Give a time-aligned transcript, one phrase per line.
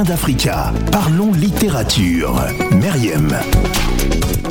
[0.00, 0.72] D'Africa.
[0.90, 2.34] Parlons littérature.
[2.80, 3.28] Meriem.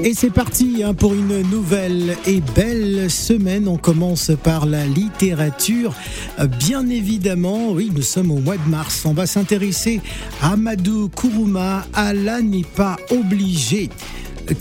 [0.03, 3.67] Et c'est parti hein, pour une nouvelle et belle semaine.
[3.67, 5.93] On commence par la littérature.
[6.39, 9.01] Euh, Bien évidemment, oui, nous sommes au mois de mars.
[9.03, 9.99] On va s'intéresser
[10.41, 11.85] à Amadou Kourouma.
[11.93, 13.89] Allah n'est pas obligé.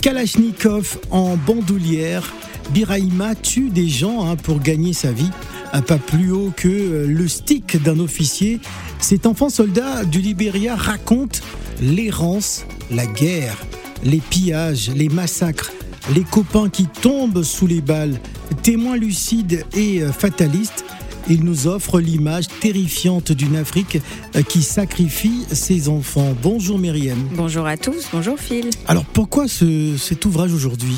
[0.01, 2.33] Kalachnikov en bandoulière.
[2.71, 5.29] Biraïma tue des gens hein, pour gagner sa vie.
[5.73, 8.59] Un pas plus haut que euh, le stick d'un officier.
[8.99, 11.41] Cet enfant soldat du Libéria raconte
[11.81, 13.57] l'errance, la guerre,
[14.03, 15.71] les pillages, les massacres,
[16.13, 18.19] les copains qui tombent sous les balles.
[18.63, 20.83] Témoin lucide et euh, fataliste,
[21.29, 23.99] il nous offre l'image terrifiante d'une Afrique
[24.35, 26.35] euh, qui sacrifie ses enfants.
[26.43, 27.17] Bonjour Myriam.
[27.35, 28.69] Bonjour à tous, bonjour Phil.
[28.87, 30.97] Alors pourquoi ce- cet ouvrage aujourd'hui?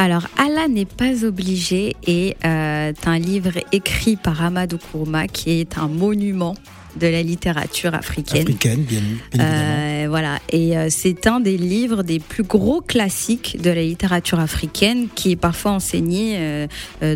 [0.00, 5.76] Alors, Allah n'est pas obligé est euh, un livre écrit par Amadou Kourouma qui est
[5.76, 6.54] un monument
[7.00, 8.42] de la littérature africaine.
[8.42, 9.00] Africaine, bien.
[9.40, 14.38] Euh, voilà, et euh, c'est un des livres des plus gros classiques de la littérature
[14.38, 16.66] africaine qui est parfois enseigné euh,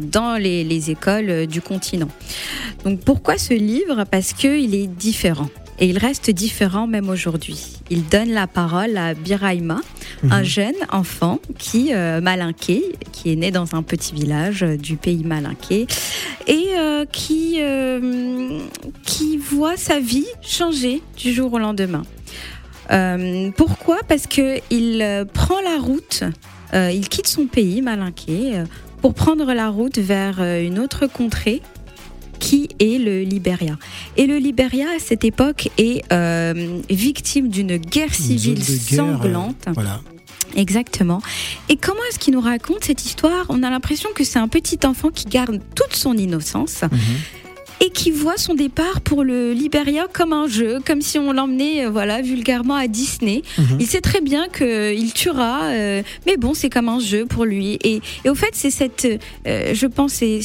[0.00, 2.08] dans les, les écoles du continent.
[2.84, 4.04] Donc pourquoi ce livre?
[4.10, 5.48] Parce qu'il est différent.
[5.82, 7.58] Et il reste différent même aujourd'hui.
[7.90, 9.80] Il donne la parole à Biraïma,
[10.30, 10.44] un Mhm.
[10.44, 15.24] jeune enfant qui euh, malinqué, qui est né dans un petit village euh, du pays
[15.24, 15.88] malinqué
[16.46, 18.60] et euh, qui euh,
[19.04, 22.04] qui voit sa vie changer du jour au lendemain.
[23.56, 23.98] Pourquoi?
[24.06, 26.22] Parce que il prend la route,
[26.74, 28.62] il quitte son pays malinqué
[29.00, 31.62] pour prendre la route vers une autre contrée
[32.42, 33.78] qui est le Libéria.
[34.16, 39.64] Et le Libéria, à cette époque, est euh, victime d'une guerre civile guerre, euh, sanglante.
[39.74, 40.00] Voilà.
[40.56, 41.22] Exactement.
[41.68, 43.46] Et comment est-ce qu'il nous raconte cette histoire?
[43.48, 46.98] On a l'impression que c'est un petit enfant qui garde toute son innocence Mhm.
[47.84, 51.84] Et qui voit son départ pour le Libéria comme un jeu, comme si on l'emmenait,
[51.86, 53.42] euh, voilà, vulgairement à Disney.
[53.58, 53.78] Mhm.
[53.80, 57.78] Il sait très bien qu'il tuera, euh, mais bon, c'est comme un jeu pour lui.
[57.82, 59.06] Et, et au fait, c'est cette,
[59.48, 60.40] euh, je pense, c'est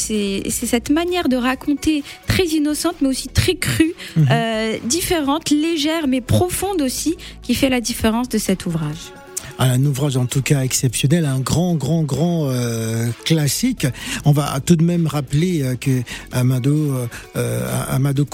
[0.50, 4.28] cette manière de raconter très innocente, mais aussi très crue, Mhm.
[4.32, 9.12] euh, différente, légère, mais profonde aussi, qui fait la différence de cet ouvrage.
[9.60, 13.88] Un ouvrage en tout cas exceptionnel, un grand, grand, grand euh, classique.
[14.24, 18.26] On va tout de même rappeler euh, que Amado, euh, euh, Amado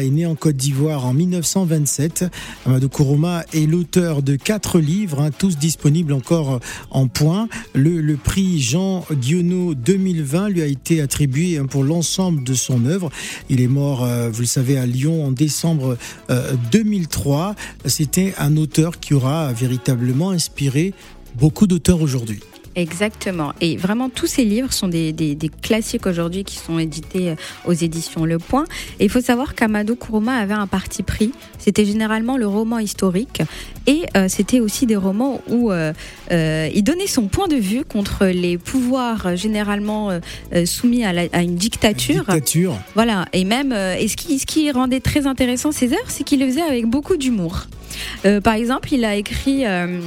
[0.00, 2.24] est né en Côte d'Ivoire en 1927.
[2.66, 6.58] Amado Koroma est l'auteur de quatre livres, hein, tous disponibles encore
[6.90, 7.48] en point.
[7.74, 13.10] Le, prix Jean Dionneau 2020 lui a été attribué hein, pour l'ensemble de son œuvre.
[13.48, 15.96] Il est mort, vous le savez, à Lyon en décembre
[16.30, 17.54] euh, 2003.
[17.86, 20.63] C'était un auteur qui aura véritablement inspiré
[21.36, 22.40] beaucoup d'auteurs aujourd'hui.
[22.76, 23.52] Exactement.
[23.60, 27.34] Et vraiment, tous ces livres sont des, des- des classiques aujourd'hui qui sont édités euh,
[27.66, 28.64] aux éditions Le Point.
[28.98, 31.30] Et il faut savoir qu'Amadou Kourouma avait un parti pris.
[31.58, 33.42] C'était généralement le roman historique.
[33.86, 35.92] Et euh, c'était aussi des romans où euh,
[36.32, 40.10] euh, il donnait son point de vue contre les pouvoirs généralement
[40.64, 42.24] soumis à, la- à une dictature.
[42.24, 42.76] Dictature.
[42.96, 46.40] Voilà, et même, et ce qui, ce qui rendait très intéressant ces œuvres, c'est qu'il
[46.40, 47.66] le faisait avec beaucoup d'humour.
[48.24, 49.98] Euh, par exemple, il a écrit, euh,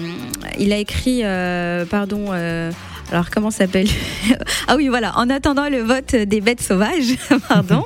[0.59, 2.31] il a écrit, euh, pardon,
[3.11, 3.87] alors comment s'appelle
[4.67, 7.15] Ah oui, voilà, en attendant le vote des bêtes sauvages,
[7.49, 7.85] pardon.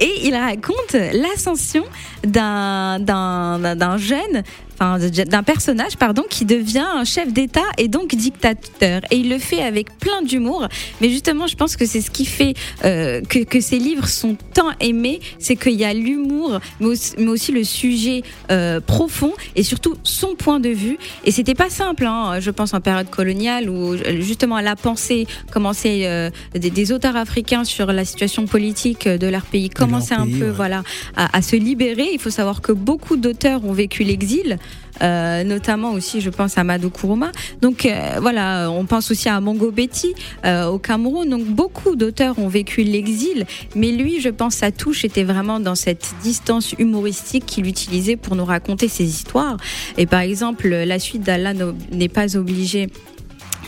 [0.00, 1.84] Et il raconte l'ascension
[2.24, 4.42] d'un- d'un jeune,
[4.78, 9.00] enfin d'un personnage, pardon, qui devient un chef d'État et donc dictateur.
[9.10, 10.68] Et il le fait avec plein d'humour.
[11.00, 12.54] Mais justement, je pense que c'est ce qui fait
[12.84, 17.14] euh, que, que ces livres sont tant aimés, c'est qu'il y a l'humour, mais aussi,
[17.18, 20.98] mais aussi le sujet euh, profond et surtout son point de vue.
[21.24, 26.02] Et c'était pas simple, hein, je pense en période coloniale où justement la pensée commençait
[26.04, 30.38] euh, des, des auteurs africains sur la situation politique de leur pays commençaient un pays,
[30.38, 30.52] peu ouais.
[30.52, 30.82] voilà
[31.16, 32.08] à, à se libérer.
[32.12, 34.58] Il faut savoir que beaucoup d'auteurs ont vécu l'exil.
[35.02, 37.32] Euh, notamment aussi, je pense à Madou Kourouma.
[37.60, 41.28] Donc euh, voilà, on pense aussi à Mongo Betty euh, au Cameroun.
[41.28, 45.74] Donc beaucoup d'auteurs ont vécu l'exil, mais lui, je pense, sa touche était vraiment dans
[45.74, 49.56] cette distance humoristique qu'il utilisait pour nous raconter ses histoires.
[49.98, 51.52] Et par exemple, la suite d'Allah
[51.92, 52.88] n'est pas obligé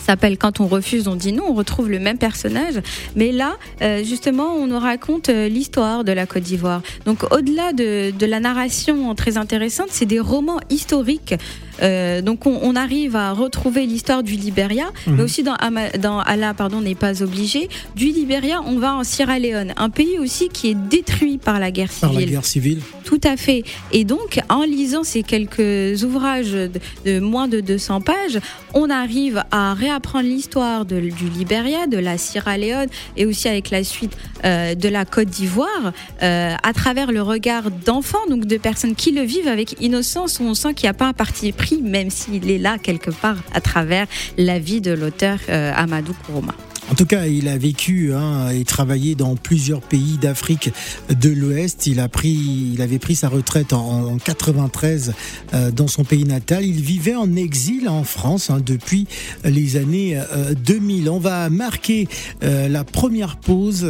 [0.08, 1.44] s'appelle Quand on refuse, on dit non.
[1.48, 2.80] On retrouve le même personnage,
[3.14, 6.82] mais là, euh, justement, on nous raconte euh, l'histoire de la Côte d'Ivoire.
[7.04, 11.34] Donc, au-delà de, de la narration très intéressante, c'est des romans historiques.
[11.82, 15.16] Euh, donc, on, on arrive à retrouver l'histoire du Libéria, Mhm.
[15.16, 15.56] mais aussi dans,
[16.00, 17.68] dans Allah, pardon, n'est pas obligé.
[17.94, 21.70] Du Libéria, on va en Sierra Leone, un pays aussi qui est détruit par la
[21.70, 22.26] guerre Par civile.
[22.26, 22.80] la guerre civile.
[23.04, 23.62] Tout à fait.
[23.92, 26.70] Et donc, en lisant ces quelques ouvrages de,
[27.06, 28.38] de moins de 200 pages,
[28.74, 31.00] on arrive à réapprendre apprendre l'histoire du
[31.36, 32.86] Libéria, de la Sierra Leone
[33.16, 38.46] et aussi avec la suite de la Côte d'Ivoire à travers le regard d'enfants, donc
[38.46, 41.12] de personnes qui le vivent avec innocence, où on sent qu'il n'y a pas un
[41.12, 44.06] parti pris, même s'il est là quelque part à travers
[44.36, 46.54] la vie de l'auteur Amadou Kourouma.
[46.90, 50.72] En tout cas, il a vécu hein, et travaillé dans plusieurs pays d'Afrique
[51.10, 51.86] de l'Ouest.
[51.86, 55.12] Il avait pris sa retraite en, 93
[55.52, 56.64] euh, dans son pays natal.
[56.64, 59.06] Il vivait en exil en France hein, depuis
[59.44, 60.18] les années
[60.64, 61.08] 2000.
[61.08, 62.08] Euh, on va marquer
[62.42, 63.86] euh, la première pause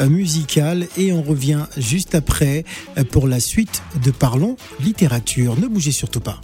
[0.00, 2.64] musicale et on revient juste après
[3.10, 5.58] pour la suite de Parlons littérature.
[5.58, 6.40] Ne bougez surtout pas.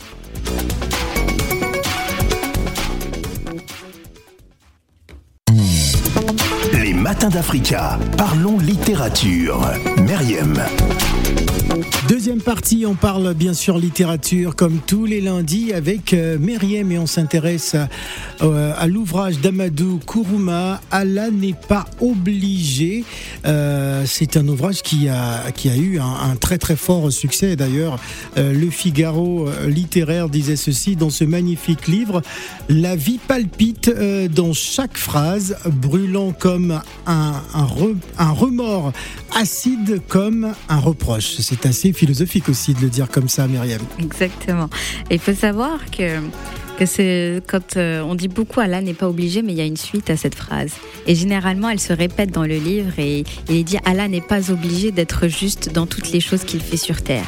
[7.17, 7.99] Matin d'Africa.
[8.19, 9.59] Parlons littérature.
[10.07, 10.63] Meriem.
[12.09, 16.99] Deuxième partie, on parle bien sûr littérature comme tous les lundis avec euh, Meriem et
[16.99, 17.89] on s'intéresse à,
[18.43, 23.05] euh, l'ouvrage d'Amadou Kourouma, Allah n'est pas obligé.
[23.45, 27.99] Euh, c'est un ouvrage qui a, qui a eu un, très très fort succès d'ailleurs.
[28.37, 32.23] le Figaro littéraire disait ceci dans ce magnifique livre,
[32.69, 33.91] La vie palpite
[34.31, 37.43] dans chaque phrase, brûlant comme un,
[38.19, 38.93] un remords,
[39.35, 41.37] acide comme un reproche.
[41.39, 43.81] C'est assez philosophique aussi de le dire comme ça, Myriam.
[43.99, 44.69] Exactement.
[45.11, 46.21] il faut savoir que
[46.77, 49.65] que c'est quand euh, on dit beaucoup Allah n'est pas obligé, mais il y a
[49.65, 50.73] une suite à cette phrase.
[51.07, 54.91] Et généralement, elle se répète dans le livre et il dit Allah n'est pas obligé
[54.91, 57.27] d'être juste dans toutes les choses qu'il fait sur terre.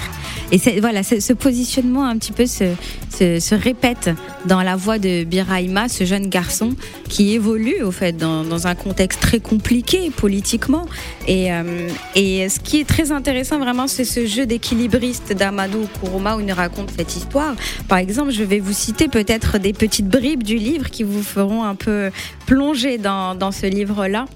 [0.50, 2.74] Et voilà, ce positionnement un petit peu se,
[3.10, 4.10] se, répète
[4.46, 6.74] dans la voix de Biraima, ce jeune garçon
[7.08, 10.86] qui évolue au fait dans, un contexte très compliqué politiquement.
[11.26, 16.36] Et, euh, et ce qui est très intéressant vraiment, c'est ce jeu d'équilibriste d'Amadou Kourouma
[16.36, 17.54] où il nous raconte cette histoire.
[17.86, 21.64] Par exemple, je vais vous citer peut-être des petites bribes du livre qui vous feront
[21.64, 22.10] un peu
[22.46, 24.26] plonger dans, ce livre-là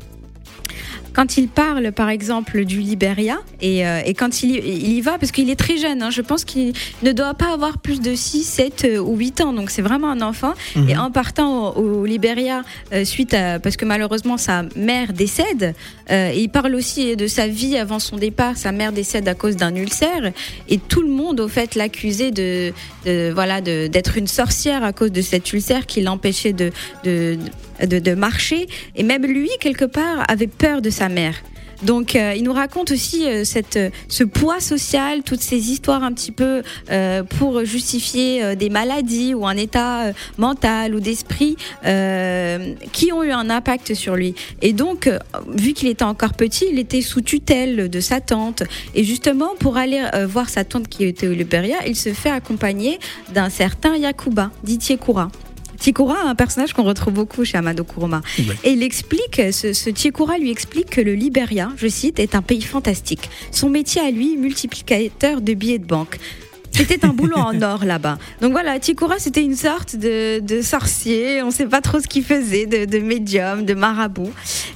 [1.13, 5.01] quand il parle, par exemple, du Liberia, et, euh, et quand il y, il y,
[5.01, 6.73] va, parce qu'il est très jeune, hein, je pense qu'il
[7.03, 10.11] ne doit pas avoir plus de 6, 7 euh, ou 8 ans, donc c'est vraiment
[10.11, 10.55] un enfant.
[10.77, 10.89] Mhm.
[10.89, 12.63] Et en partant au, Liberia,
[12.93, 15.75] euh, suite à, parce que malheureusement sa mère décède,
[16.11, 19.75] il parle aussi de sa vie avant son départ, sa mère décède à cause d'un
[19.75, 20.33] ulcère,
[20.69, 22.73] et tout le monde, au fait, l'accusait de,
[23.07, 26.71] de, voilà, d'être une sorcière à cause de cet ulcère qui l'empêchait de,
[27.05, 27.39] de
[27.87, 28.67] de, marcher.
[28.97, 31.35] Et même lui, quelque part, avait peur de sa mère.
[31.83, 33.79] Donc, euh, il nous raconte aussi euh, cette,
[34.09, 39.47] ce poids social, toutes ces histoires un petit peu euh, pour justifier des maladies ou
[39.47, 41.57] un état mental ou d'esprit
[42.93, 44.35] qui ont eu un impact sur lui.
[44.61, 45.11] Et donc,
[45.49, 48.63] vu qu'il était encore petit, il était sous tutelle de sa tante.
[48.95, 52.99] Et justement, pour aller voir sa tante qui était au Liberia, il se fait accompagner
[53.33, 54.51] d'un certain Yakuba,
[55.01, 55.31] Koura.
[55.83, 58.23] Tikura, un personnage qu'on retrouve beaucoup chez Amado Kuruma.
[58.63, 62.63] Et il explique, ce, ce lui explique que le Liberia, je cite, est un pays
[62.63, 63.29] fantastique.
[63.51, 66.21] Son métier à lui, multiplicateur de billets de banque.
[66.73, 68.19] C'était un boulot en or là-bas.
[68.41, 71.43] Donc voilà, Tikura, c'était une sorte de, sorcier.
[71.43, 74.31] On ne sait pas trop ce qu'il faisait, de, médium, de marabout.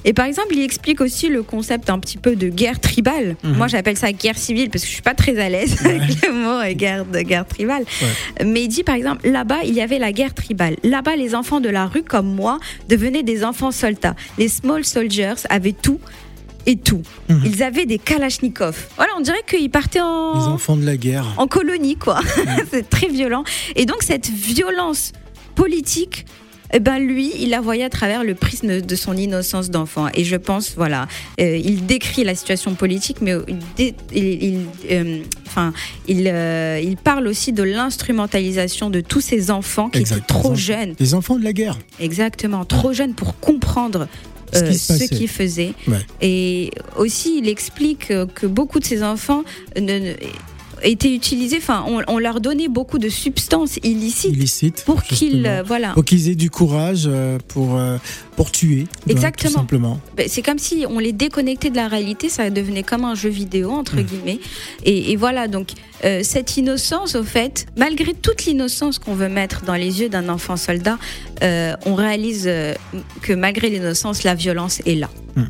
[0.05, 3.35] Et par exemple, il explique aussi le concept un petit peu de guerre tribale.
[3.43, 3.53] Mhm.
[3.55, 6.33] Moi, j'appelle ça guerre civile parce que je suis pas très à l'aise avec le
[6.33, 7.83] mot guerre, de guerre tribale.
[8.45, 10.75] Mais il dit par exemple, là-bas, il y avait la guerre tribale.
[10.83, 14.15] Là-bas, les enfants de la rue comme moi devenaient des enfants soldats.
[14.37, 15.99] Les small soldiers avaient tout
[16.67, 17.01] et tout.
[17.29, 17.41] Mhm.
[17.45, 18.87] Ils avaient des kalachnikovs.
[18.95, 20.37] Voilà, on dirait qu'ils partaient en.
[20.37, 21.25] Les enfants de la guerre.
[21.37, 22.19] En colonie, quoi.
[22.21, 22.65] Mhm.
[22.71, 23.43] c'est très violent.
[23.75, 25.13] Et donc, cette violence
[25.55, 26.25] politique
[26.73, 30.07] eh ben lui, il la voyait à travers le prisme de son innocence d'enfant.
[30.13, 31.07] Et je pense, voilà,
[31.39, 33.35] euh, il décrit la situation politique, mais
[33.77, 35.73] il, il, euh, enfin,
[36.07, 40.93] il, euh, il, parle aussi de l'instrumentalisation de tous ces enfants qui étaient trop jeunes.
[40.99, 41.77] Les enfants de la guerre.
[41.99, 44.07] Exactement, trop jeunes pour comprendre
[44.53, 45.73] ce qu'il faisait.
[46.21, 49.43] Et aussi, il explique que beaucoup de ces enfants
[49.79, 50.13] ne,
[50.83, 56.05] étaient utilisés, enfin, on, leur donnait beaucoup de substances illicites, pour qu'ils, euh, voilà, pour
[56.05, 57.97] qu'ils aient du courage euh, pour euh,
[58.35, 58.85] pour tuer.
[59.07, 59.51] Exactement.
[59.51, 59.99] tout simplement.
[60.15, 63.29] Ben, c'est comme si on les déconnectait de la réalité, ça devenait comme un jeu
[63.29, 64.03] vidéo entre mmh.
[64.03, 64.39] guillemets.
[64.83, 65.69] Et, voilà, donc
[66.01, 70.57] cette innocence, au fait, malgré toute l'innocence qu'on veut mettre dans les yeux d'un enfant
[70.57, 70.97] soldat,
[71.41, 72.49] on réalise
[73.21, 75.09] que malgré l'innocence, la violence est là.
[75.35, 75.43] Mmh.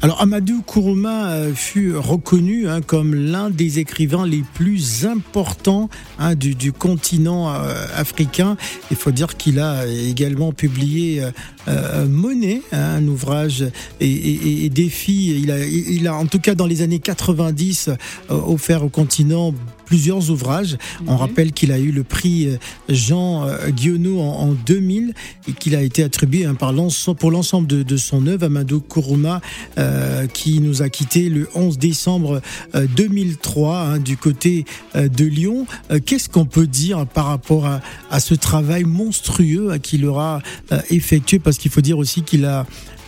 [0.00, 6.72] Alors Amadou Kourouma fut reconnu hein, comme l'un des écrivains les plus importants hein, du,
[6.72, 8.56] continent euh, africain.
[8.90, 11.30] Il faut dire qu'il a également publié euh,
[11.68, 13.64] euh, Monnaie, hein, un ouvrage
[14.00, 15.40] et, défi.
[15.40, 17.90] Il a, il a, en tout cas dans les années 90
[18.28, 19.52] offert au continent
[19.84, 20.76] plusieurs ouvrages.
[21.06, 21.18] On Mhm.
[21.18, 22.56] rappelle qu'il a eu le prix euh,
[22.88, 25.14] Jean euh, Guillaumeau en, en 2000
[25.48, 26.72] et qu'il a été attribué hein, par
[27.18, 29.40] pour l'ensemble de, de son œuvre, Amadou Kourouma,
[29.78, 32.40] euh, qui nous a quitté le 11 décembre
[32.74, 34.64] euh, 2003 hein, du côté
[34.96, 35.66] euh, de Lyon.
[35.90, 37.80] Euh, Qu'est-ce qu'on peut dire par rapport à,
[38.10, 40.40] à ce travail monstrueux qu'il aura
[40.72, 41.38] euh, effectué?
[41.38, 42.66] Parce qu'il faut dire aussi qu'il a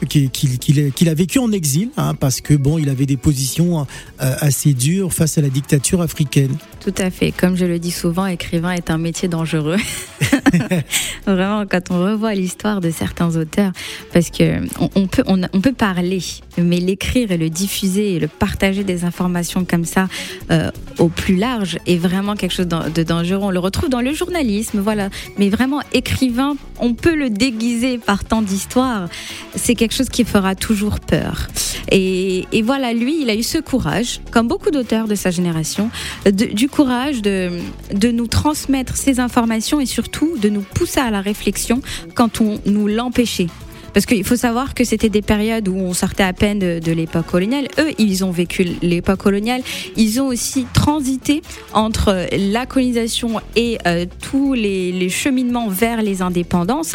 [0.09, 4.75] qu'il a- vécu en exil, hein, parce que bon, il avait des positions euh, assez
[4.75, 6.55] dures face à la dictature africaine.
[6.81, 7.33] Tout à fait.
[7.33, 9.79] Comme je le dis souvent, écrivain est un métier dangereux.
[11.27, 13.73] Vraiment, quand on revoit l'histoire de certains auteurs,
[14.13, 14.61] parce que
[14.95, 16.23] on, peut, on peut parler,
[16.59, 20.09] mais l'écrire et le diffuser et le partager des informations comme ça
[20.51, 23.43] euh, au plus large est vraiment quelque chose de dangereux.
[23.43, 25.11] On le retrouve dans le journalisme, voilà.
[25.39, 29.09] Mais vraiment, écrivain, on peut le déguiser par tant d'histoires.
[29.55, 31.49] C'est quelque chose qui fera toujours peur.
[31.91, 35.91] Et, voilà, lui, il a eu ce courage, comme beaucoup d'auteurs de sa génération,
[36.25, 37.51] du courage de,
[37.95, 41.81] de nous transmettre ces informations et surtout de nous pousser à la réflexion
[42.15, 43.49] quand on nous l'empêchait.
[43.97, 46.93] Parce qu'il faut savoir que c'était des périodes où on sortait à peine de, de
[46.93, 47.67] l'époque coloniale.
[47.79, 49.63] Eux, ils ont vécu l'époque coloniale.
[49.97, 51.41] Ils ont aussi transité
[51.73, 56.95] entre la colonisation et euh, tous les, les cheminements vers les indépendances.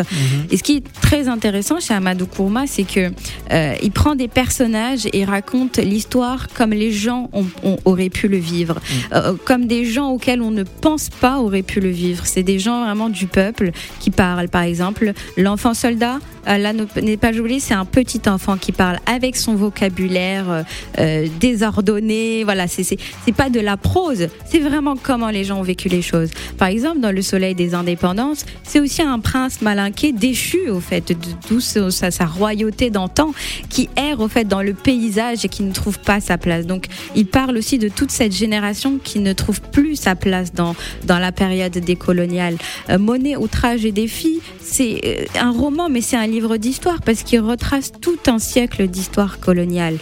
[0.52, 3.10] Et ce qui est très intéressant chez Amadou Kourma, c'est que
[3.52, 8.28] euh, il prend des personnages et raconte l'histoire comme les gens ont, ont- auraient pu
[8.28, 8.80] le vivre,
[9.14, 12.28] Euh, comme des gens auxquels on ne pense pas auraient pu le vivre.
[12.28, 14.50] C'est des gens vraiment du peuple qui parlent.
[14.50, 18.98] Par exemple, l'enfant soldat, euh, ne- n'est pas joli, c'est un petit enfant qui parle
[19.06, 20.64] avec son vocabulaire euh,
[21.00, 22.44] euh, désordonné.
[22.44, 22.98] Voilà, c'est
[23.36, 26.30] pas de la prose, c'est vraiment comment les gens ont vécu les choses.
[26.58, 31.08] Par exemple, dans Le Soleil des Indépendances, c'est aussi un prince malinqué déchu au fait
[31.10, 31.16] de
[31.48, 33.32] tout ce- sa, sa royauté d'antan
[33.70, 36.66] qui erre au fait dans le paysage et qui ne trouve pas sa place.
[36.66, 40.76] Donc, il parle aussi de toute cette génération qui ne trouve plus sa place dans
[41.06, 42.58] dans la période décoloniale.
[42.90, 47.24] Euh, Monet, outrage et défi, c'est euh, un roman, mais c'est un livre d'histoire parce
[47.24, 49.98] qu'il retrace tout un siècle d'histoire coloniale.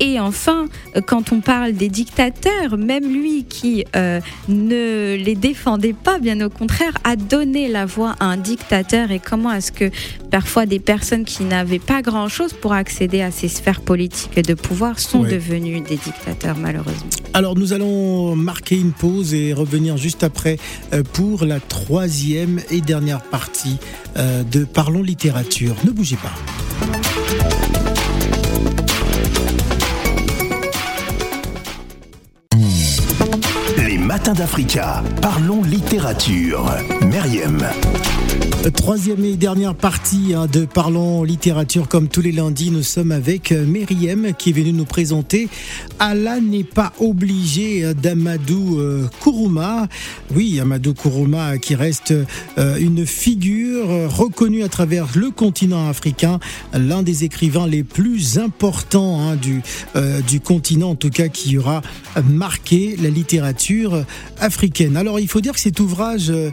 [0.00, 0.66] Et enfin,
[1.06, 6.50] quand on parle des dictateurs, même lui qui euh, ne les défendait pas, bien au
[6.50, 9.10] contraire, a donné la voix à un dictateur.
[9.10, 9.90] Et comment est-ce que
[10.30, 14.54] parfois des personnes qui n'avaient pas grand-chose pour accéder à ces sphères politiques et de
[14.54, 15.30] pouvoir sont Ouais.
[15.30, 17.08] devenus des dictateurs, malheureusement.
[17.32, 20.58] Alors nous allons marquer une pause et revenir juste après
[20.92, 23.76] euh, pour la troisième et dernière partie
[24.16, 25.74] euh, de Parlons littérature.
[25.84, 27.25] Ne bougez pas.
[34.26, 35.04] Les matins d'Africa.
[35.22, 36.74] Parlons littérature.
[37.02, 37.62] Myriam.
[38.74, 41.86] Troisième et dernière partie hein, de Parlons littérature.
[41.86, 45.48] Comme tous les lundis, nous sommes avec euh, Myriam qui est venue nous présenter
[46.00, 49.86] Allah n'est pas obligé euh, d'Amadou euh, Kourouma.
[50.34, 52.12] Oui, Amadou Kourouma qui reste
[52.56, 56.40] une figure reconnue à travers le continent africain,
[56.72, 59.62] l'un des écrivains les plus importants hein, du,
[60.26, 61.82] du continent, en tout cas qui aura
[62.24, 64.04] marqué la littérature
[64.38, 64.96] africaine.
[64.96, 66.50] Alors il faut dire que cet ouvrage, euh,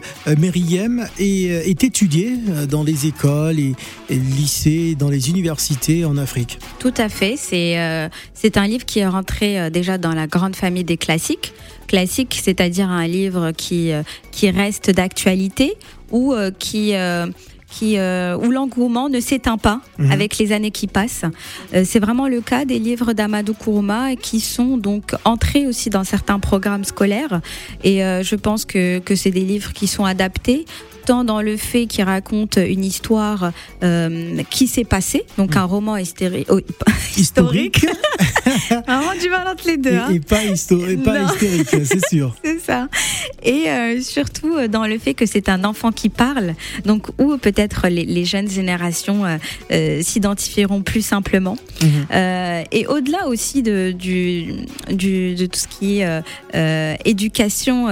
[1.20, 3.74] euh, est étudié euh, dans les écoles et,
[4.10, 6.58] lycées, dans les universités en Afrique.
[6.78, 7.34] Tout à fait.
[7.36, 8.08] C'est euh,
[8.56, 11.52] un livre qui est rentré déjà dans la grande famille des classiques.
[11.86, 13.90] Classique, c'est-à-dire un livre qui,
[14.30, 15.74] qui reste d'actualité
[16.10, 16.94] ou qui.
[17.74, 20.10] Euh, qui, euh, où l'engouement ne s'éteint pas Mhm.
[20.12, 21.24] avec les années qui passent.
[21.74, 26.04] Euh, c'est vraiment le cas des livres d'Amadou Kourouma qui sont donc entrés aussi dans
[26.04, 27.40] certains programmes scolaires.
[27.82, 30.64] Et euh, je pense que, que c'est des livres qui sont adaptés
[31.04, 35.96] tant dans le fait qu'ils racontent une histoire euh, qui s'est passée, donc un roman
[35.96, 36.60] hystéri- oh,
[37.16, 37.86] historique.
[38.86, 39.94] Vraiment du mal entre les deux.
[39.96, 40.10] hein.
[40.12, 41.28] Et, pas, histo- et pas Non.
[41.28, 42.34] hystérique, c'est sûr.
[42.44, 42.88] C'est ça.
[43.42, 47.36] Et euh, surtout euh, dans le fait que c'est un enfant qui parle, donc où
[47.36, 49.22] peut-être les, les jeunes générations
[49.70, 51.56] euh, s'identifieront plus simplement.
[51.82, 51.88] Mhm.
[52.12, 54.46] Euh, et au-delà aussi de, du,
[54.90, 56.22] du- de tout ce qui est
[57.04, 57.86] éducation.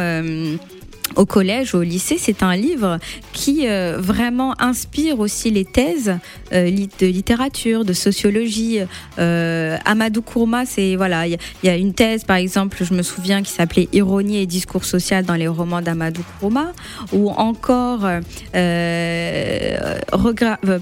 [1.16, 2.98] Au collège ou au lycée, c'est un livre
[3.32, 6.16] qui euh, vraiment inspire aussi les thèses
[6.52, 8.78] euh, de littérature, de sociologie.
[9.18, 13.42] Euh, Amadou Kourma, c'est voilà, il y, a- une thèse par exemple, je me souviens,
[13.42, 16.72] qui s'appelait Ironie et discours social dans les romans d'Amadou Kourma,
[17.12, 18.06] ou encore,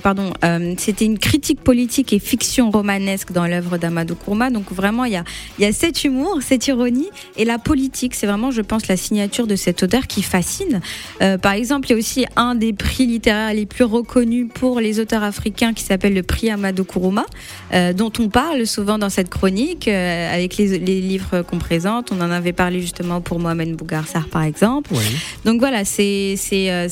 [0.02, 0.32] pardon,
[0.78, 4.50] c'était une critique politique et fiction romanesque dans l'œuvre d'Amadou Kourma.
[4.50, 5.24] Donc vraiment, il y a,
[5.58, 8.14] y a cet humour, cette ironie et la politique.
[8.14, 10.80] C'est vraiment, je pense, la signature de cet auteur qui qui fascine.
[11.22, 14.80] Euh, par exemple, il y a aussi un des prix littéraires les plus reconnus pour
[14.80, 17.24] les auteurs africains qui s'appelle le prix Amadou Kourouma,
[17.72, 22.12] euh, dont on parle souvent dans cette chronique euh, avec les, les livres qu'on présente.
[22.12, 24.90] On en avait parlé justement pour Mohamed Bougarsar, par exemple.
[24.92, 25.04] Oui.
[25.44, 26.36] Donc voilà, c'est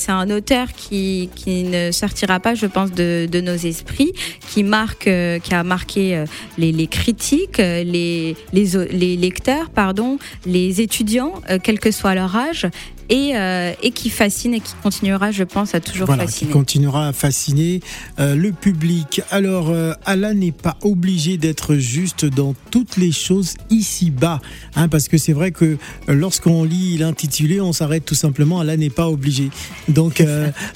[0.09, 4.13] un auteur qui qui ne sortira pas, je pense, de, de nos esprits,
[4.49, 5.11] qui marque,
[5.43, 6.25] qui a marqué
[6.57, 12.67] les, les critiques, les les les lecteurs, pardon, les étudiants, quel que soit leur âge,
[13.09, 16.51] et euh, et qui fascine et qui continuera, je pense, à toujours Voilà, qui fasciner.
[16.53, 17.81] continuera à fasciner
[18.19, 19.21] euh, le public.
[19.31, 24.41] Alors, euh, Allah n'est pas obligé d'être juste dans toutes les choses ici-bas,
[24.77, 25.77] hein, parce que c'est vrai que euh,
[26.09, 28.61] lorsqu'on lit l'intitulé, on s'arrête tout simplement.
[28.61, 29.51] Allah n'est pas obligé.
[29.89, 30.23] Donc,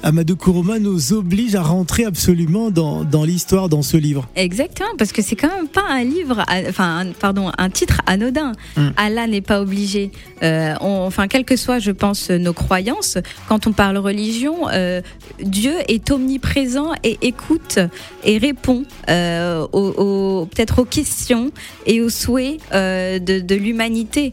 [0.02, 4.28] Amadou Kourouma nous oblige à rentrer absolument dans, dans l'histoire, dans ce livre.
[4.36, 8.52] Exactement, parce que c'est quand même pas un livre, enfin, un- pardon, un titre anodin.
[8.76, 8.88] Mm.
[8.96, 10.10] Allah n'est pas obligé.
[10.42, 15.00] On- enfin, quelles que soient, je pense, nos croyances, quand on parle religion, euh,
[15.40, 17.78] Dieu est omniprésent et écoute
[18.24, 21.50] et répond euh, aux, aux- peut-être aux questions
[21.86, 24.32] et aux souhaits euh, de, de l'humanité.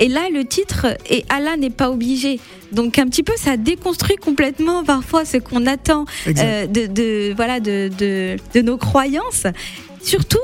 [0.00, 2.38] Et là, le titre est Allah n'est pas obligé.
[2.70, 6.04] Donc un petit peu, ça déconstruit complètement parfois ce qu'on attend
[6.44, 9.46] euh, de, de- voilà de, de, de nos croyances.
[10.00, 10.38] Surtout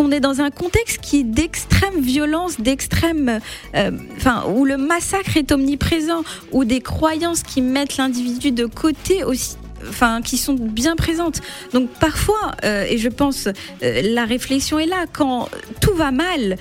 [0.00, 3.40] qu'on est dans un contexte qui d'extrême violence, d'extrême,
[3.76, 3.90] euh,
[4.48, 9.56] où le massacre est omniprésent, où des croyances qui mettent l'individu de côté aussi.
[9.88, 11.40] Enfin, qui sont bien présentes.
[11.72, 15.48] Donc parfois, euh, et je pense, euh, la réflexion est là quand
[15.80, 16.56] tout va mal.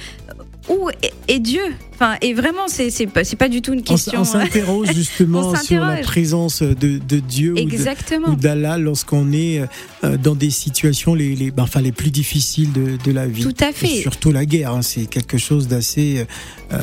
[0.69, 0.89] Où
[1.27, 1.63] est Dieu?
[2.01, 4.21] Enfin, et vraiment, c'est c'est pas, du tout une question.
[4.21, 8.29] on s'interroge justement On sur la présence de, de Dieu ou de- Exactement.
[8.29, 9.61] ou d'Allah lorsqu'on est
[10.05, 13.43] euh, dans des situations les, les, ben, enfin, les plus difficiles de, de la vie.
[13.43, 13.87] Tout à Et fait.
[14.01, 16.25] surtout la guerre, hein, c'est quelque chose d'assez
[16.71, 16.77] euh,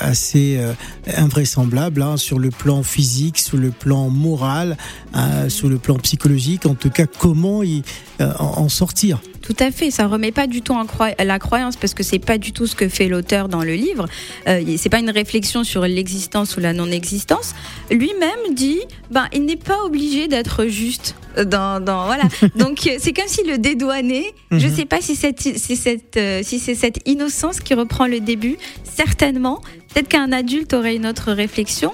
[0.00, 0.72] assez euh,
[1.16, 4.76] invraisemblable hein, sur le plan physique, sur le plan moral,
[5.14, 6.64] euh, sur le plan psychologique.
[6.64, 7.82] En tout cas, comment y,
[8.20, 8.24] en,
[8.62, 11.94] en sortir Tout à fait, ça remet pas du tout en croi- la croyance parce
[11.94, 14.06] que c'est pas du tout ce que fait l'auteur dans le livre.
[14.46, 17.54] Euh, c'est pas une réflexion sur l'existence ou la non-existence.
[17.90, 18.80] Lui-même dit,
[19.10, 21.14] ben il n'est pas obligé d'être juste.
[21.44, 22.24] Dans, dans voilà.
[22.56, 24.32] Donc euh, c'est comme si le dédouanait.
[24.50, 24.74] Je Mhm.
[24.74, 28.56] sais pas si cette, si cette, euh, si c'est cette innocence qui reprend le début.
[28.84, 29.60] Certainement.
[29.94, 31.92] Peut-être qu'un adulte aurait une autre réflexion.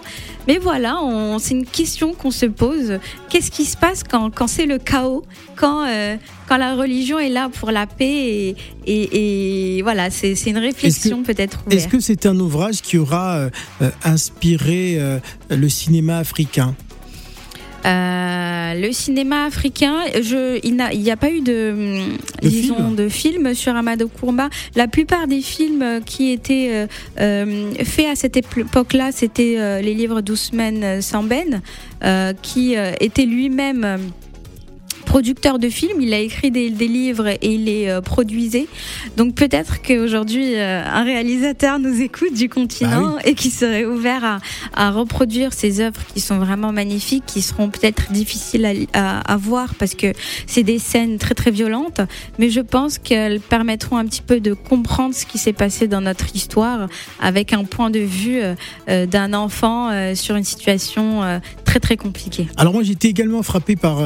[0.48, 0.98] Mais voilà,
[1.38, 2.98] c'est une question qu'on se pose.
[3.30, 5.22] Qu'est-ce qui se passe quand, quand c'est le chaos,
[5.56, 6.16] quand, euh,
[6.48, 11.22] quand la religion est là pour la paix et, et, et voilà, c'est une réflexion
[11.22, 13.48] peut-être Est-ce que c'est un ouvrage qui aura
[13.80, 15.18] euh, inspiré euh,
[15.50, 16.74] le cinéma africain?
[17.84, 21.74] Le cinéma africain, je, il n'y a pas eu de,
[22.42, 24.48] De disons, film de films sur Amadou Kourma.
[24.74, 26.86] La plupart des films euh, qui étaient euh,
[27.20, 31.62] euh, faits à cette époque-là, c'était euh, les livres d'Ousmane Samben,
[32.02, 33.98] euh, qui euh, était lui-même euh,
[35.14, 38.66] producteur de films, il a écrit des, des livres et il les euh, produisait.
[39.16, 44.38] Donc peut-être qu'aujourd'hui, euh, un réalisateur nous écoute du continent et qui serait ouvert à,
[44.74, 49.20] à reproduire ces œuvres qui sont vraiment magnifiques, qui seront peut-être difficiles à, li- à,
[49.20, 50.12] à voir parce que
[50.48, 52.00] c'est des scènes très très violentes,
[52.40, 56.00] mais je pense qu'elles permettront un petit peu de comprendre ce qui s'est passé dans
[56.00, 56.88] notre histoire
[57.20, 61.96] avec un point de vue euh, d'un enfant euh, sur une situation euh, très très
[61.96, 62.48] compliquée.
[62.56, 63.98] Alors moi j'étais également frappé par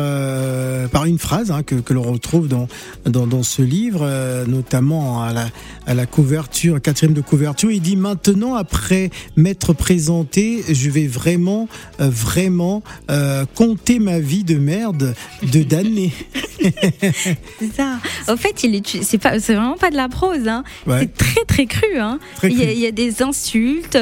[0.99, 2.67] par une phrase hein, que, que l'on retrouve dans,
[3.05, 5.47] dans dans ce livre, euh, notamment à la
[5.87, 7.71] à la couverture, quatrième de couverture.
[7.71, 11.69] Il dit maintenant après m'être présenté, je vais vraiment
[12.01, 12.83] euh, vraiment
[13.13, 16.13] euh, compter ma vie de merde de damné.
[16.61, 17.99] C'est ça.
[18.27, 20.49] Au fait, il est, c'est pas, c'est vraiment pas de la prose.
[20.49, 20.65] Hein.
[20.89, 21.99] Ouais, C'est très très cru.
[22.01, 22.19] Hein.
[22.35, 22.75] très Il y, a, cru.
[22.75, 23.97] il y a des insultes.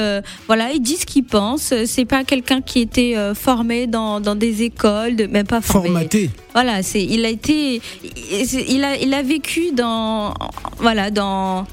[0.47, 1.75] voilà, il dit ce qu'il pense.
[1.85, 5.89] C'est pas quelqu'un qui était formé dans, dans des écoles, de, même pas formé.
[5.89, 6.31] formaté.
[6.55, 7.81] Voilà, il a été,
[8.69, 10.35] il a, il a vécu dans,
[10.79, 11.67] voilà, dans.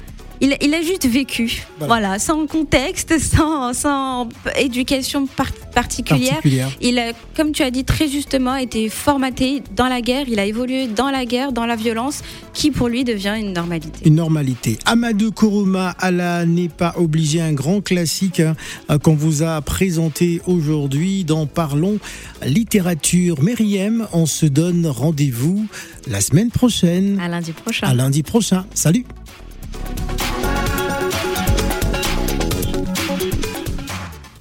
[0.44, 1.88] Il, il a juste vécu, Voilà.
[2.08, 4.28] voilà, sans contexte, sans, sans
[4.60, 6.32] éducation par- particulière.
[6.34, 6.70] particulière.
[6.82, 10.26] Il a, comme tu as dit très justement, été formaté dans la guerre.
[10.28, 13.90] Il a évolué dans la guerre, dans la violence, qui pour lui devient une normalité.
[14.06, 14.78] Une normalité.
[14.86, 18.56] Amadou Kourouma, Allah n'est pas obligé, un grand classique hein,
[19.02, 22.00] qu'on vous a présenté aujourd'hui dans Parlons
[22.46, 23.42] littérature.
[23.42, 25.66] Myriam, on se donne rendez-vous
[26.08, 27.88] la semaine prochaine, À lundi prochain.
[27.88, 28.66] à lundi prochain.
[28.74, 29.06] Salut